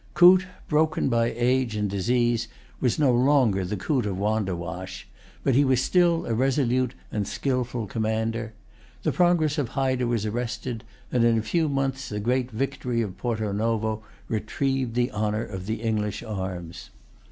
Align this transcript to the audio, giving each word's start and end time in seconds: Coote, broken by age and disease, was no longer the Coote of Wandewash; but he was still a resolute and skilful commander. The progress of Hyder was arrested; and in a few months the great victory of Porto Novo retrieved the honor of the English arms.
Coote, 0.15 0.47
broken 0.67 1.09
by 1.09 1.27
age 1.35 1.75
and 1.75 1.87
disease, 1.87 2.47
was 2.79 2.97
no 2.97 3.13
longer 3.13 3.63
the 3.63 3.77
Coote 3.77 4.07
of 4.07 4.17
Wandewash; 4.17 5.07
but 5.43 5.53
he 5.53 5.63
was 5.63 5.79
still 5.79 6.25
a 6.25 6.33
resolute 6.33 6.95
and 7.11 7.27
skilful 7.27 7.85
commander. 7.85 8.53
The 9.03 9.11
progress 9.11 9.59
of 9.59 9.69
Hyder 9.69 10.07
was 10.07 10.25
arrested; 10.25 10.83
and 11.11 11.23
in 11.23 11.37
a 11.37 11.43
few 11.43 11.69
months 11.69 12.09
the 12.09 12.19
great 12.19 12.49
victory 12.49 13.03
of 13.03 13.19
Porto 13.19 13.51
Novo 13.51 14.01
retrieved 14.27 14.95
the 14.95 15.11
honor 15.11 15.43
of 15.45 15.67
the 15.67 15.83
English 15.83 16.23
arms. 16.23 16.89